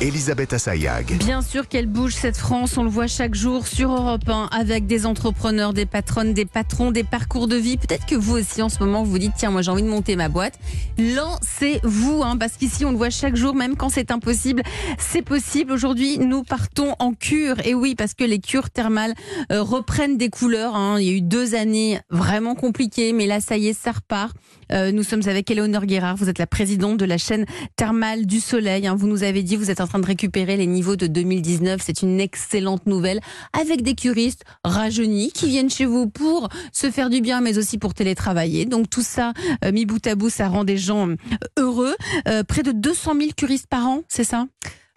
[0.00, 1.18] Elisabeth Assayag.
[1.18, 4.86] Bien sûr qu'elle bouge cette France, on le voit chaque jour sur Europe 1 avec
[4.86, 7.76] des entrepreneurs, des patronnes, des patrons, des parcours de vie.
[7.76, 9.88] Peut-être que vous aussi en ce moment vous vous dites tiens moi j'ai envie de
[9.88, 10.58] monter ma boîte.
[10.98, 14.62] Lancez-vous hein, parce qu'ici on le voit chaque jour même quand c'est impossible,
[14.98, 15.70] c'est possible.
[15.70, 19.12] Aujourd'hui nous partons en cure et oui parce que les cures thermales
[19.52, 20.76] euh, reprennent des couleurs.
[20.76, 20.98] hein.
[20.98, 24.34] Il y a eu deux années vraiment compliquées mais là ça y est ça repart.
[24.72, 27.44] Euh, nous sommes avec Eleonore Guérard, vous êtes la présidente de la chaîne
[27.76, 28.86] thermale du Soleil.
[28.86, 28.94] hein.
[28.96, 31.80] Vous nous avez dit, vous êtes en train de récupérer les niveaux de 2019.
[31.84, 33.20] C'est une excellente nouvelle
[33.52, 37.76] avec des curistes rajeunis qui viennent chez vous pour se faire du bien, mais aussi
[37.76, 38.66] pour télétravailler.
[38.66, 39.32] Donc tout ça,
[39.64, 41.16] euh, mis bout à bout, ça rend des gens euh,
[41.58, 41.96] heureux.
[42.28, 44.46] Euh, près de 200 000 curistes par an, c'est ça?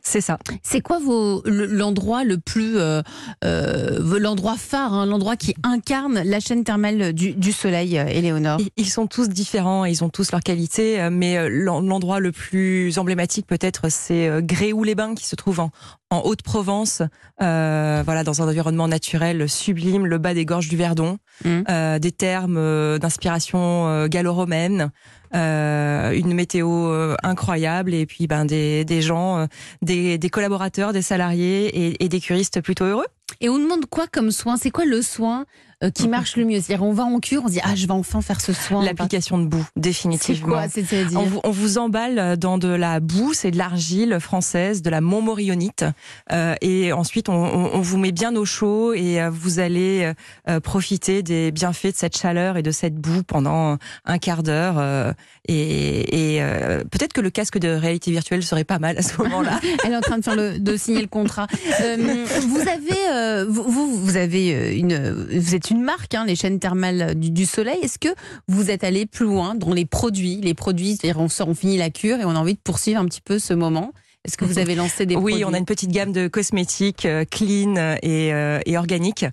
[0.05, 0.37] C'est ça.
[0.63, 0.99] c'est quoi
[1.45, 3.01] l'endroit le plus, euh,
[3.45, 8.59] euh, l'endroit phare, hein, l'endroit qui incarne la chaîne thermale du, du soleil, euh, Éléonore?
[8.59, 12.33] Ils- Ils sont tous différents, ils ont tous leurs qualités, euh, mais l'en- l'endroit le
[12.33, 15.71] plus emblématique peut-être, c'est Gréoux-les-Bains qui se trouve en,
[16.09, 17.01] en Haute-Provence,
[17.41, 21.63] euh, voilà, dans un environnement naturel sublime, le bas des gorges du Verdon, Mhm.
[21.69, 24.91] euh, des termes euh, d'inspiration gallo-romaine.
[25.35, 29.45] Euh, une météo euh, incroyable et puis ben des, des gens, euh,
[29.81, 33.07] des, des collaborateurs, des salariés et, et des curistes plutôt heureux.
[33.41, 34.57] Et on demande quoi comme soin?
[34.57, 35.45] C'est quoi le soin?
[35.89, 37.91] Qui marche le mieux C'est-à-dire, on va en cure, on se dit ah je vais
[37.93, 38.83] enfin faire ce soin.
[38.83, 40.47] L'application de boue, c'est définitivement.
[40.47, 44.81] quoi C'est-à-dire On vous, on vous emballe dans de la boue, c'est de l'argile française,
[44.81, 45.85] de la montmorillonite,
[46.31, 50.13] euh, et ensuite on, on- on vous met bien au chaud et euh, vous allez
[50.49, 54.75] euh, profiter des bienfaits de cette chaleur et de cette boue pendant un quart d'heure.
[54.77, 55.11] euh,
[55.47, 59.17] et et, euh, peut-être que le casque de réalité virtuelle serait pas mal à ce
[59.21, 59.59] moment-là.
[59.85, 61.47] Elle est en train de faire le, de signer le contrat.
[61.81, 63.63] Euh, vous avez, euh, vous,
[63.97, 67.79] vous, avez euh, une, vous êtes une marque, hein, les chaînes thermales du, du soleil.
[67.81, 68.09] Est-ce que
[68.47, 71.77] vous êtes allé plus loin dans les produits, les produits, c'est-à-dire on sort, on finit
[71.77, 73.91] la cure et on a envie de poursuivre un petit peu ce moment?
[74.25, 75.43] Est-ce que vous avez lancé des oui, produits?
[75.43, 79.25] on a une petite gamme de cosmétiques euh, clean et, euh, et organiques,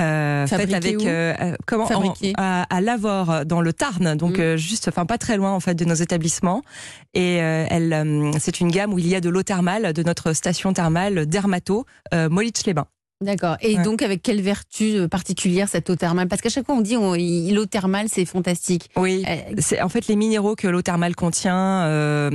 [0.00, 1.06] euh, faites avec où?
[1.06, 4.56] euh, euh, comment en- à, à Lavore dans le Tarn, donc Mm.
[4.56, 6.62] juste, enfin pas très loin en fait de nos établissements.
[7.12, 10.72] Et elle, c'est une gamme où il y a de l'eau thermale de notre station
[10.72, 12.86] thermale Dermato, euh, Molich-les-Bains.
[13.20, 13.56] D'accord.
[13.60, 13.82] Et Ouais.
[13.82, 16.28] donc, avec quelle vertu euh, particulière cette eau thermale?
[16.28, 18.90] Parce qu'à chaque fois, on dit on- l'eau thermale, c'est fantastique.
[18.96, 19.24] Oui.
[19.28, 22.30] Euh, C'est en fait les minéraux que l'eau thermale contient euh,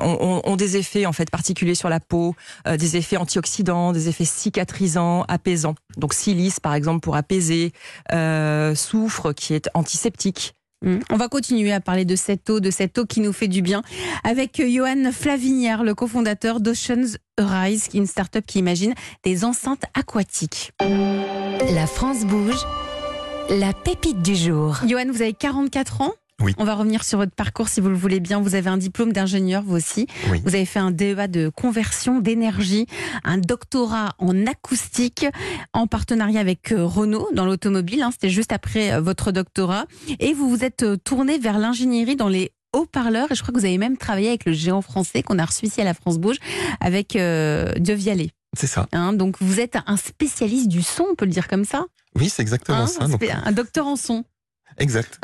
[0.00, 2.36] ont des effets en fait particuliers sur la peau,
[2.68, 5.74] euh, des effets antioxydants, des effets cicatrisants, apaisants.
[5.96, 7.72] Donc silice par exemple pour apaiser,
[8.12, 10.54] euh, soufre qui est antiseptique.
[10.82, 10.98] Mm.
[11.10, 13.62] On va continuer à parler de cette eau, de cette eau qui nous fait du
[13.62, 13.82] bien,
[14.24, 18.94] avec Johan Flavinière, le cofondateur d'Oceans Rise, une start-up qui imagine
[19.24, 20.72] des enceintes aquatiques.
[20.80, 22.64] la France bouge.
[23.50, 24.76] La pépite du jour.
[24.86, 26.54] Johan, vous avez 44 ans Oui.
[26.58, 28.40] On va revenir sur votre parcours si vous le voulez bien.
[28.40, 30.06] Vous avez un diplôme d'ingénieur, vous aussi.
[30.30, 30.40] Oui.
[30.44, 32.86] Vous avez fait un DEA de conversion d'énergie,
[33.24, 35.26] un doctorat en acoustique
[35.72, 38.02] en partenariat avec euh, Renault dans l'automobile.
[38.02, 38.10] hein.
[38.12, 39.86] C'était juste après euh, votre doctorat.
[40.20, 43.32] Et vous vous êtes euh, tourné vers l'ingénierie dans les haut-parleurs.
[43.32, 45.66] Et je crois que vous avez même travaillé avec le géant français qu'on a reçu
[45.66, 46.36] ici à la France Bouge
[46.80, 48.30] avec euh, De Vialet.
[48.56, 48.86] C'est ça.
[48.92, 49.12] hein.
[49.12, 51.84] donc vous êtes un spécialiste du son, on peut le dire comme ça?
[52.14, 52.86] Oui, c'est exactement hein.
[52.86, 53.06] ça.
[53.06, 54.24] Donc, un docteur en son.
[54.76, 55.18] Exact.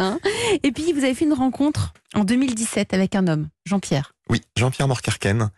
[0.63, 4.15] Et puis, vous avez fait une rencontre en 2017 avec un homme, Jean-Pierre.
[4.31, 5.51] Oui, Jean-Pierre Morcarken.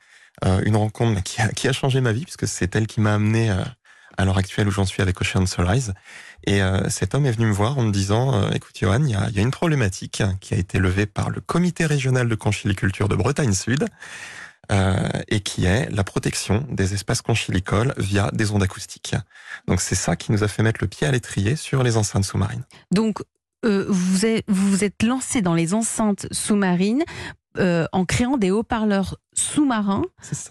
[0.44, 3.14] euh, une rencontre qui a, qui a changé ma vie, puisque c'est elle qui m'a
[3.14, 3.62] amené euh,
[4.18, 5.94] à l'heure actuelle où j'en suis avec Ocean Sunrise.
[6.46, 9.14] Et euh, cet homme est venu me voir en me disant, écoute Johan, il y
[9.14, 13.08] a, y a une problématique qui a été levée par le comité régional de conchiliculture
[13.08, 13.86] de Bretagne Sud,
[15.28, 19.14] et qui est la protection des espaces conchilicoles via des ondes acoustiques.
[19.68, 22.24] Donc c'est ça qui nous a fait mettre le pied à l'étrier sur les enceintes
[22.24, 22.64] sous-marines.
[22.90, 23.22] Donc,
[23.64, 27.04] euh, vous êtes, vous vous êtes lancé dans les enceintes sous-marines
[27.58, 30.02] euh, en créant des haut-parleurs sous-marins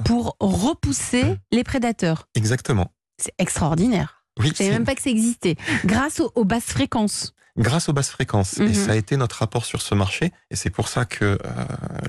[0.05, 2.27] pour repousser les prédateurs.
[2.35, 2.91] Exactement.
[3.21, 4.23] C'est extraordinaire.
[4.39, 5.55] Oui, Je savais c'est- même pas que ça existait.
[5.85, 7.33] Grâce aux, aux basses fréquences.
[7.57, 8.57] grâce aux basses fréquences.
[8.57, 8.67] Mhm.
[8.67, 10.33] Et ça a été notre rapport sur ce marché.
[10.51, 11.37] Et c'est pour ça que euh,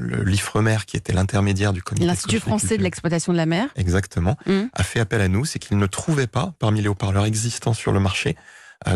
[0.00, 3.68] le l'IFREMER, qui était l'intermédiaire du comité L'Institut français de l'exploitation de la mer.
[3.76, 4.70] Exactement, Mhm.
[4.72, 7.92] a fait appel à nous, c'est qu'il ne trouvait pas, parmi les haut-parleurs existants sur
[7.92, 8.34] le marché,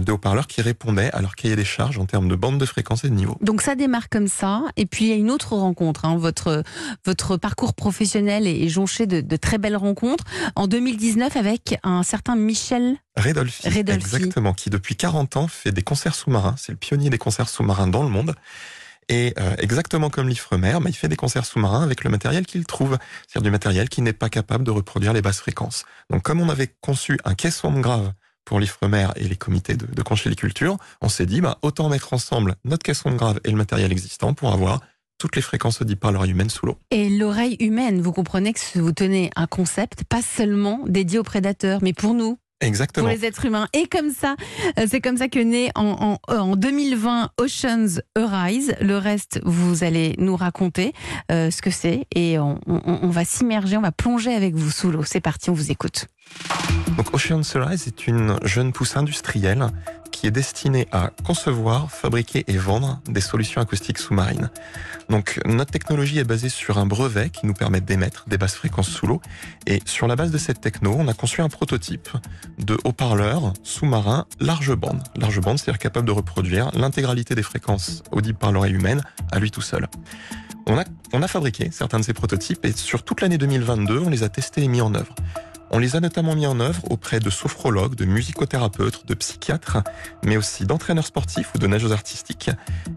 [0.00, 3.04] de haut-parleurs qui répondaient à leur cahier des charges en termes de bande de fréquence
[3.04, 3.36] et de niveau.
[3.40, 6.04] Donc ça démarre comme ça, et puis il y a une autre rencontre.
[6.04, 6.16] hein.
[6.16, 6.62] Votre
[7.04, 10.24] votre parcours professionnel est jonché de, de très belles rencontres.
[10.54, 12.96] En 2019 avec un certain Michel.
[13.16, 13.66] Redolphi.
[13.66, 16.54] exactement, qui depuis 40 ans fait des concerts sous-marins.
[16.58, 18.34] C'est le pionnier des concerts sous-marins dans le monde.
[19.08, 22.64] Et euh, exactement comme l'Ifremer, bah, il fait des concerts sous-marins avec le matériel qu'il
[22.64, 22.96] trouve,
[23.26, 25.84] c'est-à-dire du matériel qui n'est pas capable de reproduire les basses fréquences.
[26.10, 28.12] Donc comme on avait conçu un caisson grave
[28.50, 32.56] pour l'Ifremer et les comités de, de conchiliculture, on s'est dit bah, autant mettre ensemble
[32.64, 34.80] notre caisson grave et le matériel existant pour avoir
[35.18, 36.76] toutes les fréquences audibles par l'oreille humaine sous l'eau.
[36.90, 41.78] Et l'oreille humaine, vous comprenez que vous tenez un concept pas seulement dédié aux prédateurs,
[41.80, 43.06] mais pour nous, Exactement.
[43.06, 43.68] pour les êtres humains.
[43.72, 44.34] Et comme ça,
[44.80, 48.74] euh, c'est comme ça que naît en, en, en 2020 Oceans Arise.
[48.80, 50.92] Le reste, vous allez nous raconter
[51.30, 54.70] euh, ce que c'est et on, on- on va s'immerger, on va plonger avec vous
[54.72, 55.04] sous l'eau.
[55.04, 56.06] C'est parti, on vous écoute.
[56.96, 59.66] Donc Ocean Sunrise est une jeune pousse industrielle
[60.10, 64.50] qui est destinée à concevoir, fabriquer et vendre des solutions acoustiques sous-marines.
[65.08, 68.88] Donc notre technologie est basée sur un brevet qui nous permet d'émettre des basses fréquences
[68.88, 69.20] sous l'eau.
[69.66, 72.08] Et sur la base de cette techno, on a conçu un prototype
[72.58, 75.02] de haut-parleur sous-marin large bande.
[75.16, 79.02] Large bande, c'est-à-dire capable de reproduire l'intégralité des fréquences audibles par l'oreille humaine
[79.32, 79.88] à lui tout seul.
[80.66, 84.10] On a, on a fabriqué certains de ces prototypes et sur toute l'année 2022, on
[84.10, 85.14] les a testés et mis en œuvre.
[85.72, 89.78] On les a notamment mis en œuvre auprès de sophrologues, de musicothérapeutes, de psychiatres,
[90.24, 92.50] mais aussi d'entraîneurs sportifs ou de nageurs artistiques.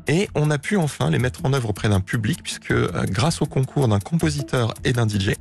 [0.08, 3.42] Et on a pu enfin les mettre en œuvre auprès d'un public, puisque euh, grâce
[3.44, 5.36] au concours d'un compositeur et d'un DJ,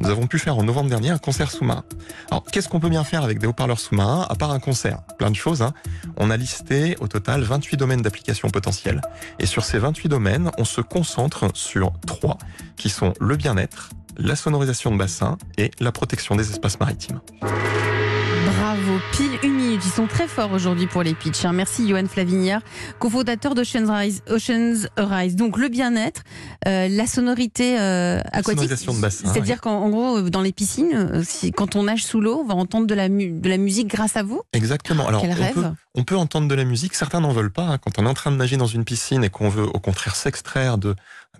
[0.00, 1.84] nous avons pu faire en novembre dernier un concert sous-marin.
[2.30, 5.30] Alors, qu'est-ce qu'on peut bien faire avec des haut-parleurs sous-marins, à part un concert Plein
[5.30, 5.60] de choses.
[5.60, 5.74] Hein.
[6.16, 9.02] On a listé au total 28 domaines d'application potentiels.
[9.38, 12.38] Et sur ces 28 domaines, on se concentre sur trois,
[12.76, 17.20] qui sont le bien-être, la sonorisation de bassin et la protection des espaces maritimes.
[17.40, 19.82] Bravo, pile une minute.
[19.84, 21.44] Ils sont très forts aujourd'hui pour les pitchs.
[21.44, 21.52] hein.
[21.52, 22.60] Merci Johan Flavinière,
[22.98, 25.36] cofondateur d'Oceans Rise, Oceans Rise.
[25.36, 26.22] Donc le bien-être,
[26.66, 28.44] euh, la sonorité euh, aquatique.
[28.46, 32.04] Sonorisation de bassin, C'est-à-dire qu'en en gros, dans les piscines, euh, si, quand on nage
[32.04, 34.40] sous l'eau, on va entendre de la, mu- de la musique grâce à vous.
[34.52, 35.06] Exactement.
[35.06, 35.54] Alors, Quel on rêve.
[35.54, 35.64] peut,
[35.94, 37.64] on peut entendre de la musique, certains n'en veulent pas.
[37.64, 37.78] hein.
[37.78, 40.16] Quand on est en train de nager dans une piscine et qu'on veut au contraire
[40.16, 40.94] s'extraire de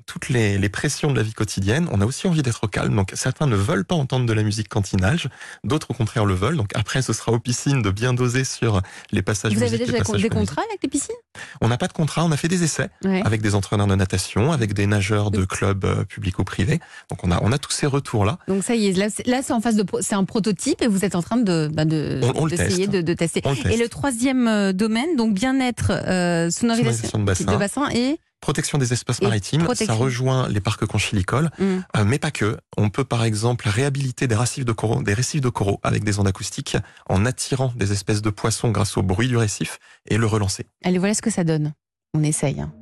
[0.07, 2.97] toutes les, les pressions de la vie quotidienne, on a aussi envie d'être au calme.
[2.97, 4.69] Donc certains ne veulent pas entendre de la musique
[4.99, 5.29] nagent,
[5.65, 6.57] d'autres au contraire le veulent.
[6.57, 8.81] Donc après, ce sera aux piscines de bien doser sur
[9.13, 11.15] les passages Vous avez musique, déjà des contrats avec les piscines?
[11.61, 13.23] On n'a pas de contrat, on a fait des essais Ouais.
[13.25, 16.81] avec des entraîneurs de natation, avec des nageurs de clubs euh, publics ou privés.
[17.11, 18.39] Donc on a, on a tous ces retours-là.
[18.49, 21.15] Donc ça y est, là, c'est- en phase de, c'est un prototype et vous êtes
[21.15, 22.91] en train de, bah, de On- on teste.
[22.91, 23.41] de, de tester.
[23.45, 23.55] On.
[23.55, 27.45] Et le troisième euh, domaine, donc bien-être, euh, sonorisation, de bassin.
[27.53, 29.87] de bassin et Protection des espaces Et maritimes, protection.
[29.93, 31.51] ça rejoint les parcs conchilicoles.
[31.61, 31.83] Hum.
[31.97, 32.57] Euh, mais pas que.
[32.77, 36.21] On peut par exemple réhabiliter des récifs de coraux, des récifs de coraux avec des
[36.21, 36.77] ondes acoustiques
[37.09, 40.67] en attirant des espèces de poissons grâce au bruit du récif et le relancer.
[40.85, 41.73] allez voilà ce que ça donne.
[42.15, 42.61] On essaye.
[42.61, 42.73] hein.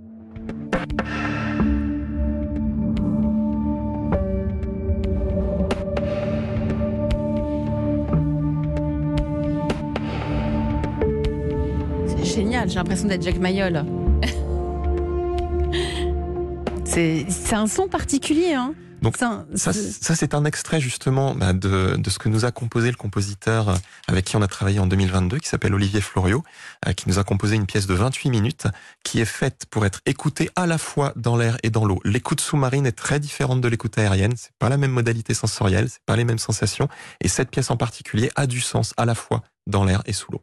[12.07, 13.85] C'est génial, j'ai l'impression d'être Jack Mayol.
[16.85, 18.55] C'est un son particulier.
[18.55, 18.75] Hein.
[19.07, 19.17] Donc,
[19.55, 22.91] Ça, c'est- ça c'est un extrait justement bah, de, de ce que nous a composé
[22.91, 23.75] le compositeur euh,
[24.09, 26.43] avec qui on a travaillé en 2022, qui s'appelle Olivier Florio,
[26.87, 28.67] euh, qui nous a composé une pièce de 28 minutes,
[29.05, 32.01] qui est faite pour être écoutée à la fois dans l'air et dans l'eau.
[32.05, 36.03] L'écoute sous-marine est très différente de l'écoute aérienne, c'est pas la même modalité sensorielle, c'est
[36.05, 36.89] pas les mêmes sensations,
[37.21, 40.33] et cette pièce en particulier a du sens à la fois dans l'air et sous
[40.33, 40.43] l'eau.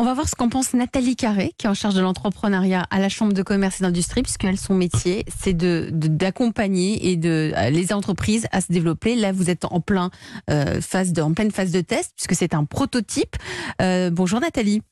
[0.00, 3.00] On va voir ce qu'en pense Nathalie Carré, qui est en charge de l'entrepreneuriat à
[3.00, 7.70] la Chambre de commerce et d'industrie, puisqu'elle, son métier, c'est de d'accompagner et de euh,
[7.70, 9.16] les entreprises à se développer.
[9.16, 10.12] Là, vous êtes en plein
[10.50, 13.34] euh, phase de, en pleine phase de test, puisque c'est un prototype.
[13.82, 14.82] Euh, bonjour Nathalie.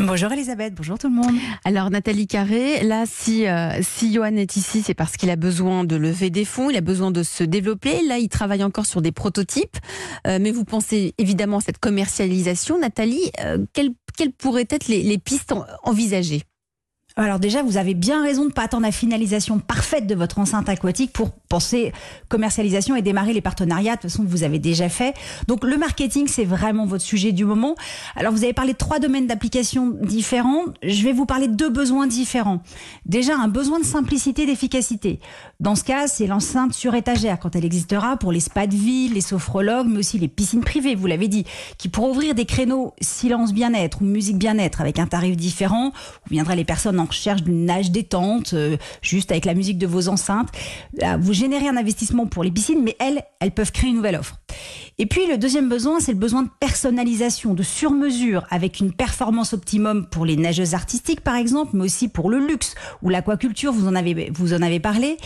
[0.00, 1.36] Bonjour Elisabeth, bonjour tout le monde.
[1.64, 5.84] Alors Nathalie Carré, là, si euh, si Johan est ici, c'est parce qu'il a besoin
[5.84, 8.02] de lever des fonds, il a besoin de se développer.
[8.02, 9.76] Là, il travaille encore sur des prototypes,
[10.26, 12.78] Euh, mais vous pensez évidemment à cette commercialisation.
[12.80, 16.42] Nathalie, euh, quelles, quelles pourraient être les, les pistes en- envisagées?
[17.16, 20.40] Alors déjà, vous avez bien raison de ne pas attendre la finalisation parfaite de votre
[20.40, 21.92] enceinte aquatique pour penser
[22.28, 23.94] commercialisation et démarrer les partenariats.
[23.94, 25.14] De toute façon, vous avez déjà fait.
[25.46, 27.76] Donc le marketing, c'est vraiment votre sujet du moment.
[28.16, 30.64] Alors vous avez parlé de trois domaines d'application différents.
[30.82, 32.62] Je vais vous parler de deux besoins différents.
[33.06, 35.20] Déjà, un besoin de simplicité et d'efficacité.
[35.60, 39.14] Dans ce cas, c'est l'enceinte sur étagère quand elle existera pour les spas de ville,
[39.14, 41.44] les sophrologues, mais aussi les piscines privées, vous l'avez dit,
[41.78, 45.92] qui pourront ouvrir des créneaux silence bien-être ou musique bien-être avec un tarif différent,
[46.26, 49.86] où viendraient les personnes en recherche d'une nage détente, euh, juste avec la musique de
[49.86, 50.48] vos enceintes.
[51.18, 54.38] Vous générez un investissement pour les piscines, mais elles, elles peuvent créer une nouvelle offre.
[54.98, 59.52] Et puis le deuxième besoin, c'est le besoin de personnalisation, de sur-mesure, avec une performance
[59.52, 63.88] optimum pour les nageuses artistiques par exemple, mais aussi pour le luxe ou l'aquaculture, vous
[63.88, 65.16] en avez vous en avez parlé.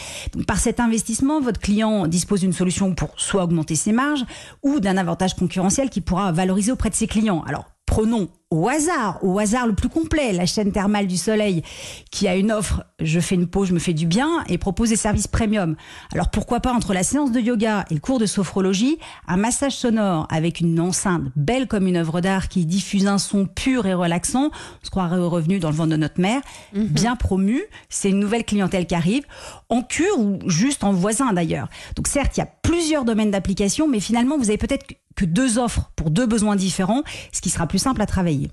[0.46, 4.24] Par cet investissement, votre client dispose d'une solution pour soit augmenter ses marges
[4.62, 7.42] ou d'un avantage concurrentiel qui pourra valoriser auprès de ses clients.
[7.46, 11.62] Alors Prenons au hasard, au hasard le plus complet, la chaîne thermale du Soleil,
[12.10, 14.90] qui a une offre, je fais une pause, je me fais du bien, et propose
[14.90, 15.74] des services premium.
[16.12, 19.72] Alors pourquoi pas entre la séance de yoga et le cours de sophrologie, un massage
[19.74, 23.94] sonore avec une enceinte belle comme une œuvre d'art qui diffuse un son pur et
[23.94, 26.42] relaxant, on se croirait revenu dans le ventre de notre mère,
[26.74, 29.24] bien promu, c'est une nouvelle clientèle qui arrive,
[29.70, 31.68] en cure ou juste en voisin d'ailleurs.
[31.96, 34.86] Donc certes, il y a plusieurs domaines d'application, mais finalement, vous avez peut-être
[35.18, 38.50] que deux offres pour deux besoins différents, ce qui sera plus simple à travailler.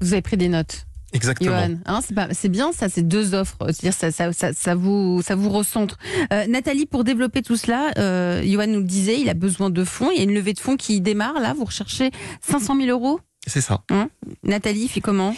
[0.00, 0.86] Vous avez pris des notes.
[1.12, 1.50] Exactement.
[1.50, 3.56] Johan, hein, c'est, bien ça, c'est deux offres.
[3.66, 5.98] C'est-à-dire ça, ça, ça, ça vous, ça vous recentre.
[6.32, 9.82] Euh, Nathalie, pour développer tout cela, euh, Johan nous le disait, il a besoin de
[9.82, 10.10] fonds.
[10.12, 11.52] Il y a une levée de fonds qui démarre là.
[11.52, 13.18] Vous recherchez 500 000 euros?
[13.46, 13.82] C'est ça.
[14.44, 15.34] Nathalie, fait comment?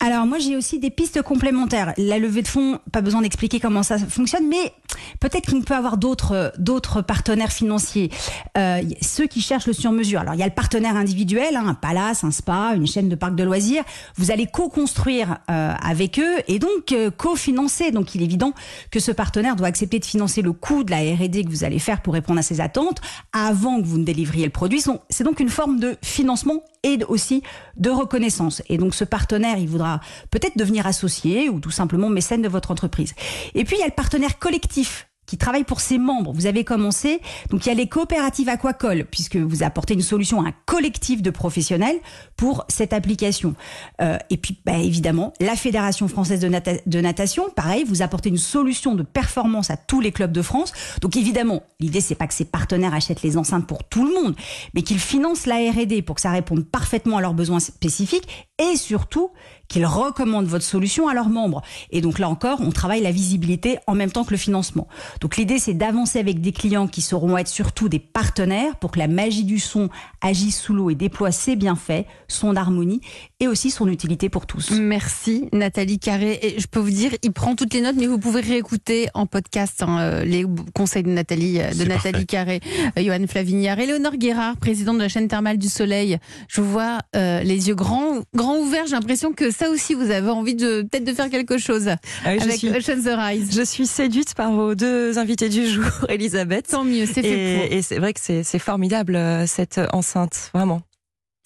[0.00, 1.94] Alors moi j'ai aussi des pistes complémentaires.
[1.96, 4.72] La levée de fonds, pas besoin d'expliquer comment ça fonctionne, mais
[5.20, 8.10] peut-être qu'il peut avoir d'autres d'autres partenaires financiers.
[8.58, 10.20] Euh, ceux qui cherchent le sur-mesure.
[10.20, 13.14] Alors il y a le partenaire individuel, hein, un palace, un spa, une chaîne de
[13.14, 13.82] parcs de loisirs.
[14.16, 17.90] Vous allez co-construire euh, avec eux et donc euh, co-financer.
[17.90, 18.52] Donc il est évident
[18.90, 21.78] que ce partenaire doit accepter de financer le coût de la R&D que vous allez
[21.78, 23.00] faire pour répondre à ses attentes
[23.32, 24.82] avant que vous ne délivriez le produit.
[25.08, 27.42] C'est donc une forme de financement et aussi
[27.76, 28.62] de reconnaissance.
[28.68, 30.00] Et donc ce partenaire, il voudra
[30.30, 33.14] peut-être devenir associé ou tout simplement mécène de votre entreprise.
[33.54, 36.32] Et puis il y a le partenaire collectif qui travaille pour ses membres.
[36.32, 40.44] Vous avez commencé, donc il y a les coopératives aquacoles, puisque vous apportez une solution
[40.44, 41.96] à un collectif de professionnels
[42.36, 43.54] pour cette application.
[44.00, 48.28] Euh, et puis, bah, évidemment, la Fédération française de, nata- de natation, pareil, vous apportez
[48.28, 50.72] une solution de performance à tous les clubs de France.
[51.00, 54.34] Donc évidemment, l'idée c'est pas que ces partenaires achètent les enceintes pour tout le monde,
[54.74, 58.28] mais qu'ils financent la R&D pour que ça réponde parfaitement à leurs besoins spécifiques
[58.58, 59.30] et surtout
[59.68, 61.62] qu'ils recommandent votre solution à leurs membres.
[61.90, 64.88] Et donc là encore, on travaille la visibilité en même temps que le financement.
[65.20, 68.98] Donc l'idée, c'est d'avancer avec des clients qui sauront être surtout des partenaires pour que
[68.98, 69.88] la magie du son
[70.20, 73.00] agisse sous l'eau et déploie ses bienfaits, son harmonie
[73.40, 74.70] et aussi son utilité pour tous.
[74.70, 76.38] Merci Nathalie Carré.
[76.42, 79.26] Et je peux vous dire, il prend toutes les notes, mais vous pouvez réécouter en
[79.26, 80.44] podcast hein, euh, les
[80.74, 82.60] conseils de Nathalie, euh, de Nathalie Carré,
[82.98, 86.18] euh, Johan Flavignard, Éléonore Guérard, présidente de la chaîne thermale du Soleil.
[86.48, 88.86] Je vous vois euh, les yeux grands, grands ouverts.
[88.86, 91.88] J'ai l'impression que ça aussi, vous avez envie de peut-être de faire quelque chose
[92.24, 93.54] Ah oui, avec suis, Ocean the Rise.
[93.54, 96.68] je suis séduite par vos deux invités du jour, Elisabeth.
[96.68, 97.76] Tant mieux, c'est fait pour.
[97.76, 100.82] Et, c'est vrai que c'est c'est formidable euh, cette enceinte, vraiment.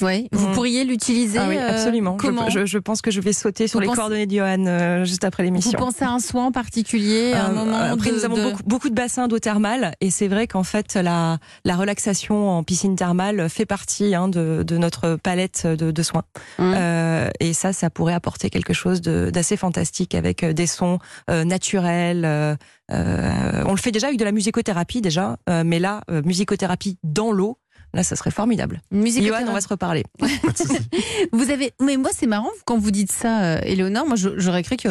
[0.01, 0.29] Ouais.
[0.33, 0.53] Vous Mm.
[0.53, 2.17] pourriez l'utiliser Ah oui, euh, absolument.
[2.21, 4.65] Je- Comment je, je pense que je vais sauter sur Vous les coordonnées de Johan
[4.67, 5.79] euh, juste après Vous l'émission.
[5.79, 8.43] pensez à un soin en particulier, à un Euh, moment Après, de- nous avons de-
[8.43, 12.63] beaucoup, beaucoup de bassins d'eau thermale et c'est vrai qu'en fait, la, la relaxation en
[12.63, 16.23] piscine thermale fait partie hein, de, de notre palette de, de soins.
[16.61, 22.25] Euh, et ça, ça pourrait apporter quelque chose d'assez fantastique avec des sons naturels.
[22.91, 27.59] on le fait déjà avec de la musicothérapie déjà, mais là, musicothérapie dans l'eau.
[27.95, 28.83] Là, ça serait formidable.
[28.91, 30.05] Musique Johan, on va se reparler.
[31.33, 34.07] Vous avez, mais moi c'est marrant quand vous dites ça, euh, Éléonore.
[34.07, 34.91] Moi je- j'aurais cru qu'il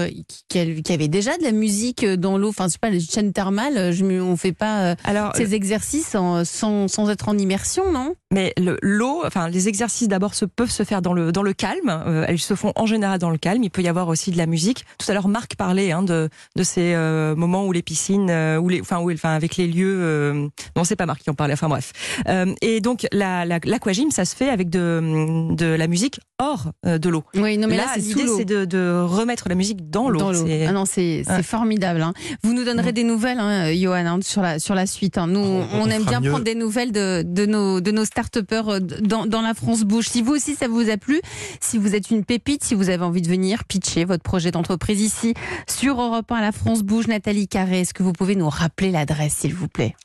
[0.56, 2.50] y avait déjà de la musique euh, dans l'eau.
[2.50, 3.78] Enfin, je sais pas, les chaînes thermales.
[3.78, 7.92] euh, Je, on fait pas euh, Alors, ces exercices en- sans, sans être en immersion,
[7.92, 8.16] non?
[8.32, 11.54] Mais le- l'eau, enfin les exercices d'abord se peuvent se faire dans le dans le
[11.54, 11.90] calme.
[11.90, 13.64] Euh, elles se font en général dans le calme.
[13.64, 14.86] Il peut y avoir aussi de la musique.
[14.98, 18.58] Tout à l'heure, Marc parlait hein, de de ces euh, moments où les piscines, euh,
[18.58, 19.98] où les, enfin où, enfin avec les lieux.
[20.02, 21.54] Euh, non, c'est pas Marc qui en parlait.
[21.54, 21.94] Enfin bref.
[22.28, 26.72] Euh, et donc la la- l'aquagym, ça se fait avec de de la musique hors
[26.86, 27.24] euh, de l'eau.
[27.36, 30.20] Oui, non mais là, l'idée c'est de, de remettre la musique dans l'eau.
[30.20, 30.46] Dans l'eau.
[30.46, 31.44] C'est- Ah non, c'est Ouais.
[31.44, 32.02] formidable.
[32.02, 32.14] hein.
[32.44, 35.18] Vous nous donnerez des nouvelles, hein, Johan, hein, sur la sur la suite.
[35.18, 35.28] hein.
[35.28, 36.30] Nous, On- on, on aime bien mieux.
[36.30, 40.08] prendre des nouvelles de, de nos de nos start-upers euh, dans, dans la France bouge.
[40.08, 41.20] Si vous aussi ça vous a plu,
[41.60, 45.02] si vous êtes une pépite, si vous avez envie de venir pitcher votre projet d'entreprise
[45.02, 45.34] ici
[45.68, 48.92] sur Europe 1 à la France bouge, Nathalie Carré, est-ce que vous pouvez nous rappeler
[48.92, 49.96] l'adresse, s'il vous plaît?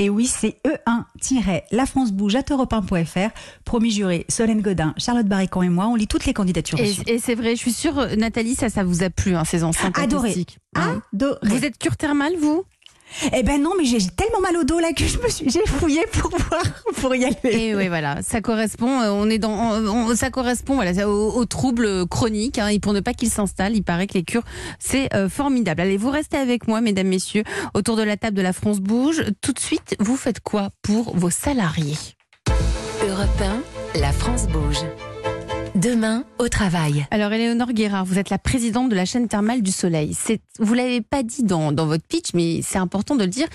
[0.00, 3.28] Et oui, c'est E1-La France Bouge à europe1.fr.
[3.66, 7.18] Promis juré, Solène Godin, Charlotte Barricon et moi, on lit toutes les candidatures Et, et
[7.18, 10.34] c'est vrai, je suis sûre, Nathalie, ça, ça vous a plu, hein, ces enceintes Adoré.
[10.74, 11.38] Adoré.
[11.42, 12.64] Vous êtes cure thermale, vous?
[13.32, 15.66] Eh ben non, mais j'ai tellement mal au dos là que je me suis, j'ai
[15.66, 16.62] fouillé pour voir,
[16.96, 17.36] pour y aller.
[17.44, 19.00] Et oui, voilà, ça correspond.
[19.00, 22.58] euh, On est dans, on- ça correspond, voilà, ça- aux, aux troubles chroniques.
[22.58, 24.44] Hein, et pour ne pas qu'ils s'installent, il paraît que les cures,
[24.78, 25.80] c'est euh, formidable.
[25.80, 27.42] Allez, vous restez avec moi, mesdames, messieurs,
[27.74, 29.22] autour de la table de la France bouge.
[29.42, 31.96] Tout de suite, vous faites quoi pour vos salariés?
[33.08, 33.42] Europe
[33.94, 34.78] 1, la France bouge.
[35.76, 37.06] Demain, au travail.
[37.12, 40.16] Alors, Éléonore Guérard, vous êtes la présidente de la chaîne thermale du Soleil.
[40.18, 43.46] C'est, vous l'avez pas dit dans, dans votre pitch, mais c'est important de le dire.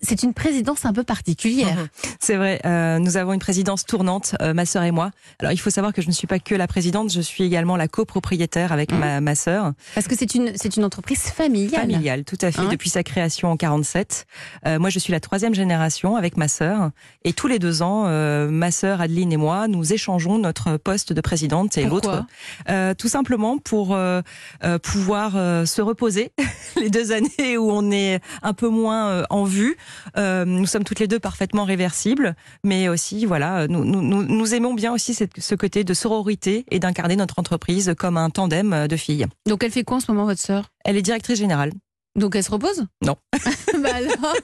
[0.00, 1.76] C'est une présidence un peu particulière.
[2.20, 5.10] C'est vrai, euh, nous avons une présidence tournante, euh, ma sœur et moi.
[5.38, 7.76] Alors il faut savoir que je ne suis pas que la présidente, je suis également
[7.76, 8.98] la copropriétaire avec Mmh.
[8.98, 9.72] ma, ma sœur.
[9.94, 11.82] Parce que c'est une, c'est une entreprise familiale.
[11.82, 14.26] Familiale, tout à fait, Hein depuis sa création en 47.
[14.66, 16.90] Euh, moi, je suis la troisième génération avec ma sœur.
[17.24, 21.12] Et tous les deux ans, euh, ma sœur Adeline et moi, nous échangeons notre poste
[21.12, 22.24] de présidente et l'autre.
[22.68, 24.22] Euh, tout simplement pour euh,
[24.64, 25.32] euh, pouvoir
[25.66, 26.32] se reposer
[26.80, 29.76] les deux années où on est un peu moins en vue.
[30.16, 32.34] Nous sommes toutes les deux parfaitement réversibles,
[32.64, 36.64] mais aussi voilà, nous, nous, nous, nous aimons bien aussi cette- ce côté de sororité
[36.70, 39.26] et d'incarner notre entreprise comme un tandem de filles.
[39.46, 40.70] Donc elle fait quoi en ce moment, votre sœur?
[40.84, 41.72] Elle est directrice générale.
[42.18, 42.84] Donc elle se repose?
[43.04, 43.16] Non.
[43.82, 44.34] bah alors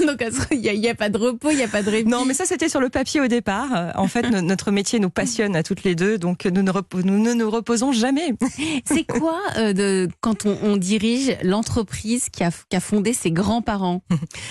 [0.06, 1.90] Donc il n'y a, il y a pas de repos, il n'y a pas de
[1.90, 2.08] répit.
[2.08, 3.74] Non, mais ça c'était sur le papier au départ.
[3.76, 6.72] Euh, En fait, no- notre métier nous passionne à toutes les deux, donc nous ne,
[7.02, 8.34] nous ne nous reposons jamais.
[8.84, 13.30] C'est quoi euh, de, quand on, on dirige l'entreprise qui a, qui a fondé ses
[13.32, 14.02] grands-parents?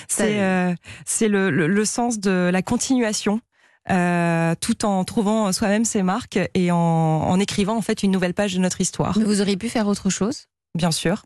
[0.08, 0.74] C'est euh,
[1.06, 3.40] c'est le, le, le sens de la continuation.
[3.90, 8.34] euh, tout en trouvant soi-même ses marques et en, en écrivant en fait une nouvelle
[8.34, 10.44] page de notre histoire, Mais Vous auriez pu faire autre chose?
[10.74, 11.22] Bien sûr.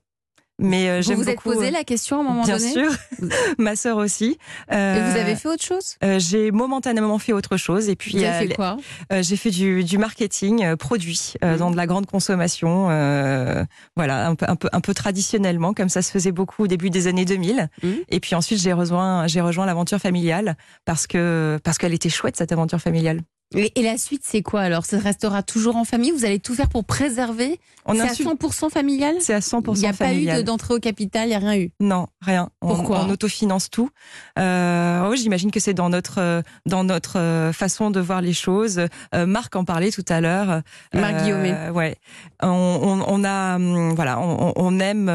[0.58, 1.50] Mais euh, Vous j'aime vous êtes beaucoup.
[1.54, 2.90] posé euh, la question à un moment bien donné sûr,
[3.58, 4.38] ma sœur aussi.
[4.70, 5.96] Et Euh, vous avez fait autre chose?
[6.04, 8.76] euh, J'ai momentanément fait autre chose et puis Vous euh, avez fait quoi?
[9.12, 11.58] Euh, j'ai fait du, du marketing euh, produit euh, Mhm.
[11.58, 13.64] dans de la grande consommation, euh,
[13.96, 16.90] voilà, un peu, un peu, un peu traditionnellement, comme ça se faisait beaucoup au début
[16.90, 17.68] des années 2000.
[17.82, 17.96] Mhm.
[18.08, 22.36] Et puis ensuite, j'ai rejoint, j'ai rejoint l'aventure familiale parce que parce qu'elle était chouette
[22.36, 23.20] cette aventure familiale.
[23.54, 24.84] Et, et la suite, c'est quoi alors?
[24.84, 26.10] Ça restera toujours en famille?
[26.10, 27.58] Vous allez tout faire pour préserver
[27.92, 29.14] C'est à insulte- 100% familial?
[29.20, 30.36] C'est à 100% Il n'y a pas eu familial.
[30.38, 31.70] de- d'entrée au capital, il n'y a rien eu?
[31.80, 32.50] Non, rien.
[32.60, 33.04] On- Pourquoi?
[33.04, 33.90] on, autofinance tout.
[34.38, 38.32] Euh, oui, j'imagine que c'est dans notre euh, dans notre euh, façon de voir les
[38.32, 38.80] choses.
[39.14, 40.62] Euh, Marc en parlait tout à l'heure.
[40.94, 41.70] Marc Euh, Guillaumet.
[41.70, 41.96] Ouais.
[42.42, 45.08] On, on, on a hum, voilà, on, aime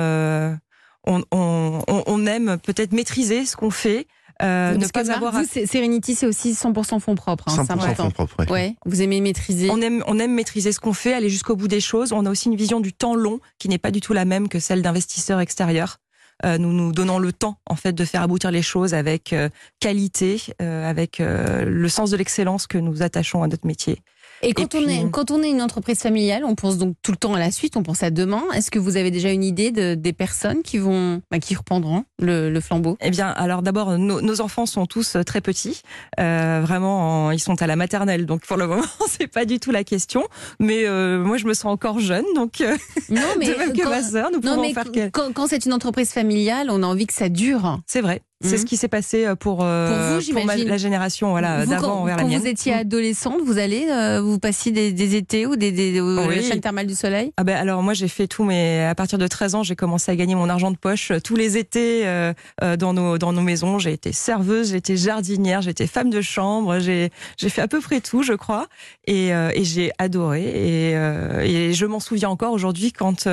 [1.06, 4.08] on, on, on- on aime peut-être maîtriser ce qu'on fait.
[4.44, 7.46] Euh, ne pas avoir à vous, c'est- Serenity, c'est aussi 100% fonds propres.
[7.48, 8.04] hein, c'est 100% important.
[8.06, 8.36] fonds propres.
[8.40, 8.52] ouais.
[8.52, 9.70] Ouais, vous aimez maîtriser.
[9.72, 12.14] On aime, on aime maîtriser ce qu'on fait, aller jusqu'au bout des choses.
[12.14, 14.48] On a aussi une vision du temps long qui n'est pas du tout la même
[14.48, 15.98] que celle d'investisseurs extérieurs.
[16.46, 19.50] Euh, nous nous donnons le temps en fait de faire aboutir les choses avec euh,
[19.80, 24.04] qualité, euh, avec euh, le sens de l'excellence que nous attachons à notre métier.
[24.44, 26.96] Et quand, Et on puis- est, quand on est une entreprise familiale, on pense donc
[27.02, 28.44] tout le temps à la suite, on pense à demain.
[28.54, 32.04] Est-ce que vous avez déjà une idée de, des personnes qui vont, bah, qui reprendront
[32.20, 32.98] le, le flambeau?
[33.02, 35.82] Eh bien, alors d'abord, nos, nos enfants sont tous euh, très petits,
[36.20, 39.60] euh, vraiment, en- ils sont à la maternelle, donc pour le moment, c'est pas du
[39.60, 40.24] tout la question.
[40.60, 42.78] Mais euh, moi, je me sens encore jeune, donc euh,
[43.10, 45.12] Non, de même que quand, ma sœur, nous non, pouvons mais faire.
[45.34, 47.80] quand c'est une entreprise familiale, on a envie que ça dure.
[47.88, 48.22] C'est vrai.
[48.42, 48.58] C'est Mhm.
[48.60, 50.68] ce qui s'est passé euh, pour, euh, Pour vous, ma- j'imagine.
[50.70, 52.40] la génération voilà, d'avant quand, vers la quand mienne.
[52.40, 56.36] vous étiez adolescente, vous allez, euh, vous passiez des, des étés ou des, des Oui.
[56.36, 57.32] la chaîne thermale du soleil?
[57.38, 60.12] Ah ben alors moi j'ai fait tout mais à partir de 13 ans j'ai commencé
[60.12, 62.32] à gagner mon argent de poche euh, tous les étés euh,
[62.64, 66.12] euh, dans nos dans nos maisons j'ai été serveuse j'ai été jardinière j'ai été femme
[66.12, 67.10] de chambre j'ai
[67.40, 68.68] j'ai fait à peu près tout je crois
[69.06, 73.28] et, euh, et j'ai adoré et, euh, et je m'en souviens encore aujourd'hui quand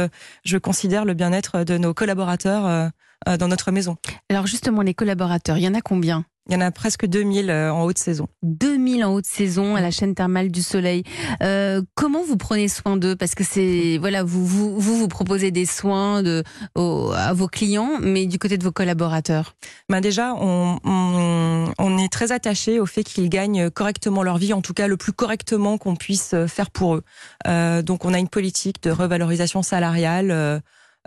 [0.44, 2.90] je considère le bien-être de nos collaborateurs
[3.26, 3.96] dans notre maison
[4.28, 6.24] Alors justement, les collaborateurs, il y en a combien?
[6.50, 9.80] Il y en a presque 2000 euh, en haute saison 2000 en haute saison à
[9.80, 11.02] la chaîne thermale du Soleil.
[11.42, 13.16] Euh, comment vous prenez soin d'eux?
[13.16, 16.44] Parce que c'est voilà, vous, vous vous vous proposez des soins de
[16.76, 19.54] à vos clients, mais du côté de vos collaborateurs?
[19.88, 24.52] Ben déjà, on, on, on est très attaché au fait qu'ils gagnent correctement leur vie,
[24.52, 27.04] en tout cas le plus correctement qu'on puisse faire pour eux.
[27.46, 30.58] Euh, donc, on a une politique de revalorisation salariale euh,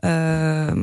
[0.06, 0.74] euh,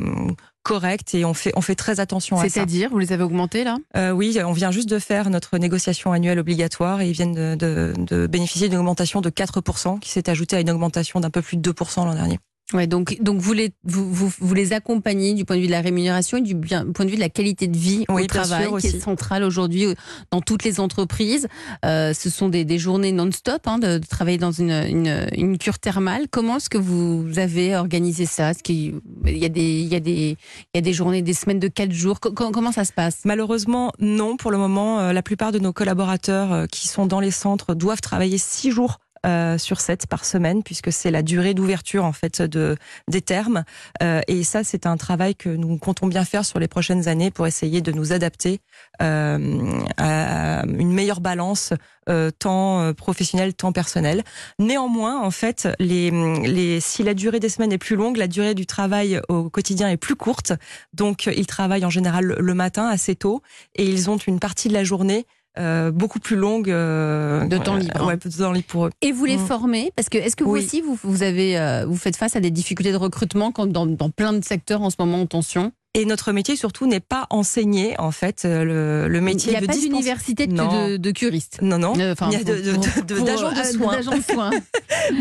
[0.65, 2.49] correcte et on fait, on fait très attention à ça.
[2.49, 3.77] C'est-à-dire, vous les avez augmentés là?
[3.95, 7.55] Euh, oui, on vient juste de faire notre négociation annuelle obligatoire et ils viennent de,
[7.55, 11.41] de, de bénéficier d'une augmentation de 4% qui s'est ajoutée à une augmentation d'un peu
[11.43, 12.39] plus de 2% l'an dernier.
[12.73, 15.71] Ouais, donc donc vous les vous, vous, vous les accompagnez du point de vue de
[15.71, 18.25] la rémunération et du bien, point de vue de la qualité de vie Oui, au
[18.25, 19.93] travail qui est centrale aujourd'hui euh,
[20.31, 21.47] dans toutes les entreprises.
[21.85, 25.57] Euh, ce sont des, des journées non-stop hein, de, de travailler dans une, une, une
[25.59, 26.25] cure thermale.
[26.31, 28.49] Comment est-ce que vous avez organisé ça?
[28.49, 30.35] Est-ce qu'il y a des il y a des
[30.73, 32.19] il y a des journées, des semaines de quatre jours?
[32.19, 33.19] Co- co- Comment ça se passe?
[33.25, 34.37] Malheureusement, non.
[34.37, 38.01] Pour le moment, euh, la plupart de nos collaborateurs qui sont dans les centres doivent
[38.01, 42.41] travailler six jours euh, sur 7 par semaine, puisque c'est la durée d'ouverture en fait
[42.41, 42.77] de
[43.09, 43.63] des termes.
[44.03, 47.31] Euh, et ça, c'est un travail que nous comptons bien faire sur les prochaines années
[47.31, 48.61] pour essayer de nous adapter
[49.01, 51.73] euh, à une meilleure balance
[52.07, 54.23] euh, tant euh, professionnel, tant personnel.
[54.59, 58.53] Néanmoins, en fait, les, les, si la durée des semaines est plus longue, la durée
[58.53, 60.53] du travail au quotidien est plus courte.
[60.93, 63.41] Donc, ils travaillent en général le matin assez tôt
[63.75, 65.25] et ils ont une partie de la journée
[65.59, 68.07] euh, beaucoup plus longue euh, De temps libre, hein.
[68.07, 68.91] Ouais, de temps libre pour eux.
[69.01, 69.45] Et vous les Mm.
[69.47, 70.59] formez Parce que est-ce que vous Oui.
[70.65, 73.85] aussi vous, vous avez euh, vous faites face à des difficultés de recrutement quand dans,
[73.85, 75.71] dans plein de secteurs en ce moment en tension?
[75.95, 79.57] Et notre métier surtout n'est pas enseigné en fait euh, le, le Il métier n'y
[79.57, 81.59] a de pas dispense- d'université de, de, de curiste.
[81.61, 81.93] Non, non.
[81.97, 83.99] Euh, enfin, Il y a de- de- d'agents de euh, soins.
[84.17, 84.51] de soins.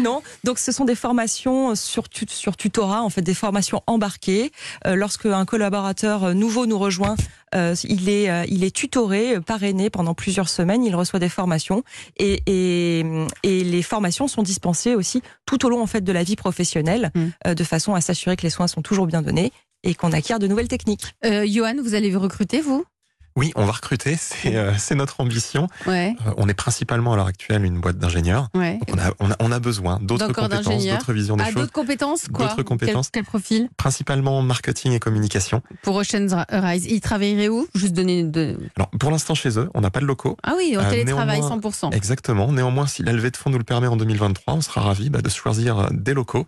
[0.03, 4.51] Non, donc ce sont des formations sur, sur tutorat, en fait, des formations embarquées.
[4.87, 7.17] Euh, lorsque un collaborateur nouveau nous rejoint,
[7.55, 11.85] euh, il, est, euh, il est tutoré, parrainé pendant plusieurs semaines, il reçoit des formations
[12.19, 13.05] et, et,
[13.43, 17.13] et les formations sont dispensées aussi tout au long en fait de la vie professionnelle,
[17.15, 17.55] Mm.
[17.55, 19.53] de façon à s'assurer que les soins sont toujours bien donnés
[19.85, 21.15] et qu'on acquiert de nouvelles techniques.
[21.25, 22.85] Euh, Johan, vous allez vous recruter, vous?
[23.37, 25.67] Oui, on va recruter, c'est euh, notre ambition.
[25.89, 28.47] Ouais, Euh, on est principalement à l'heure actuelle une boîte d'ingénieurs.
[28.55, 28.79] ouais.
[28.93, 31.73] On a, on a, on a besoin d'autres compétences, d'autres visions des Ah, choses, d'autres
[31.73, 33.09] compétences, quoi D'autres compétences.
[33.11, 33.69] Quel, quel profil?
[33.77, 35.63] Principalement marketing et communication.
[35.83, 37.67] pour Ocean's Rise Ils travailleraient où?
[37.75, 38.57] Juste donner de...
[38.77, 40.37] Alors pour l'instant chez eux, on n'a pas de locaux.
[40.45, 41.93] Ah oui, au Euh, télétravail néanmoins- 100%.
[41.93, 42.53] Exactement.
[42.53, 45.23] Néanmoins, si la levée de fonds nous le permet en 2023, on sera ravis bah,
[45.23, 46.47] de choisir des locaux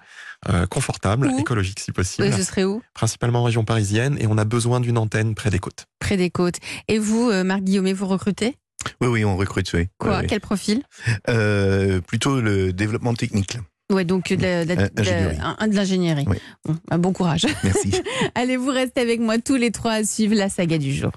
[0.48, 4.26] euh, confortables, Où écologiques si possible, Oui, ce serait où principalement en région parisienne, et
[4.26, 5.86] on a besoin d'une antenne près des côtes.
[5.98, 6.56] Près des côtes.
[6.88, 8.56] Et vous, euh, Marc Guillaumet, vous recrutez?
[9.00, 9.88] Oui, oui, on recrute, oui.
[9.98, 10.12] Quoi?
[10.12, 10.26] Oui, oui.
[10.28, 10.82] Quel profil?
[11.28, 13.58] Euh, Plutôt le développement technique.
[13.90, 16.24] Ouais, donc de, Euh, l'ingénierie.
[16.28, 16.36] Oui.
[16.64, 17.46] Bon, bah, bon courage.
[17.64, 18.00] Merci.
[18.34, 21.12] Allez, vous restez avec moi tous les trois à suivre la saga du jour.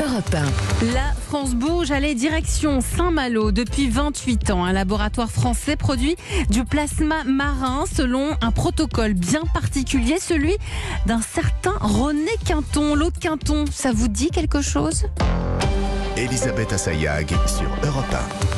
[0.00, 0.92] Europe 1.
[0.94, 3.52] La France bouge, allez, direction Saint-Malo.
[3.52, 6.14] Depuis 28 ans, un laboratoire français produit
[6.50, 10.54] du plasma marin selon un protocole bien particulier, celui
[11.06, 12.94] d'un certain René Quinton.
[12.94, 15.06] L'autre Quinton, ça vous dit quelque chose?
[16.18, 18.51] Elisabeth Assayag sur Europe 1.